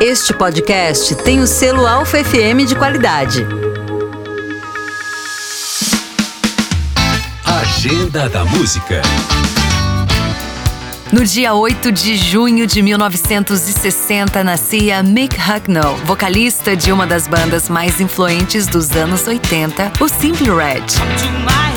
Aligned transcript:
Este 0.00 0.32
podcast 0.32 1.14
tem 1.16 1.40
o 1.40 1.46
selo 1.46 1.86
Alfa 1.86 2.24
FM 2.24 2.64
de 2.66 2.74
qualidade. 2.74 3.46
Agenda 7.44 8.26
da 8.30 8.42
Música. 8.46 9.02
No 11.12 11.22
dia 11.22 11.52
8 11.52 11.92
de 11.92 12.16
junho 12.16 12.66
de 12.66 12.80
1960, 12.80 14.42
nascia 14.42 15.02
Mick 15.02 15.36
Hucknall, 15.36 15.96
vocalista 16.06 16.74
de 16.74 16.90
uma 16.90 17.06
das 17.06 17.28
bandas 17.28 17.68
mais 17.68 18.00
influentes 18.00 18.66
dos 18.66 18.92
anos 18.92 19.26
80, 19.26 19.92
o 20.00 20.08
Simply 20.08 20.48
Red. 20.48 21.69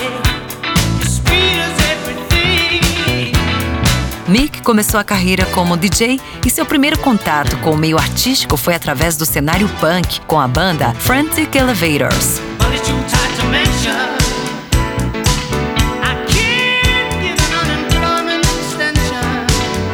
Mick 4.34 4.63
começou 4.63 5.00
a 5.00 5.04
carreira 5.04 5.45
como 5.54 5.77
DJ 5.77 6.20
e 6.43 6.49
seu 6.49 6.66
primeiro 6.66 6.97
contato 6.97 7.55
com 7.57 7.70
o 7.70 7.77
meio 7.77 7.99
artístico 7.99 8.58
foi 8.58 8.73
através 8.73 9.16
do 9.16 9.27
cenário 9.27 9.70
punk 9.80 10.21
com 10.21 10.39
a 10.39 10.48
banda 10.48 10.91
Frantic 10.95 11.55
Elevators. 11.55 12.41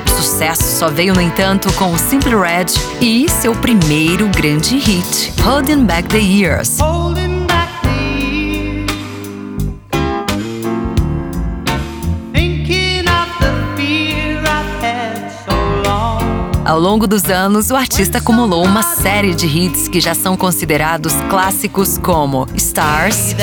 O 0.05 0.09
sucesso 0.09 0.63
só 0.63 0.87
veio, 0.87 1.13
no 1.13 1.19
entanto, 1.19 1.69
com 1.73 1.91
o 1.91 1.97
Simple 1.97 2.35
Red 2.35 2.67
e 3.01 3.27
seu 3.27 3.53
primeiro 3.55 4.29
grande 4.29 4.77
hit, 4.77 5.33
Holding 5.41 5.83
Back 5.83 6.07
the 6.07 6.17
Years. 6.17 6.77
Ao 16.69 16.79
longo 16.79 17.07
dos 17.07 17.23
anos, 17.23 17.71
o 17.71 17.75
artista 17.75 18.19
acumulou 18.19 18.63
uma 18.63 18.83
série 18.83 19.33
de 19.33 19.47
hits 19.47 19.87
que 19.87 19.99
já 19.99 20.13
são 20.13 20.37
considerados 20.37 21.13
clássicos 21.27 21.97
como 21.97 22.47
Stars, 22.53 23.33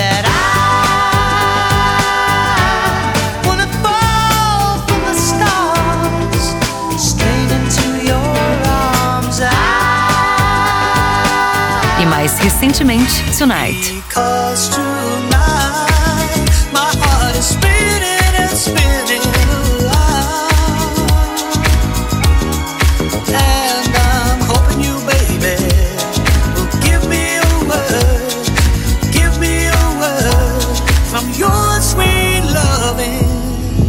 e 12.01 12.07
mais 12.07 12.39
recentemente, 12.39 13.25
Tonight. 13.37 14.05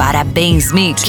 Parabéns, 0.08 0.72
Mick! 0.72 1.04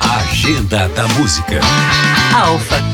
Agenda 0.00 0.86
da 0.88 1.08
Música. 1.14 1.60
Alfa. 2.36 2.84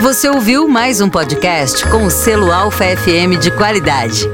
Você 0.00 0.30
ouviu 0.30 0.66
mais 0.66 1.02
um 1.02 1.10
podcast 1.10 1.86
com 1.90 2.06
o 2.06 2.10
selo 2.10 2.50
Alfa 2.50 2.84
FM 2.96 3.38
de 3.38 3.50
qualidade. 3.50 4.26